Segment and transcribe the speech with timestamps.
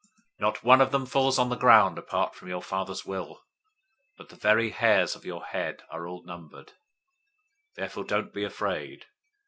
[0.39, 3.35] Not one of them falls on the ground apart from your Father's will,
[4.17, 6.69] 010:030 but the very hairs of your head are all numbered.
[7.75, 9.05] 010:031 Therefore don't be afraid.